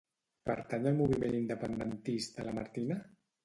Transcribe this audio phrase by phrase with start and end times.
[0.49, 3.03] Pertany al moviment independentista la Martina?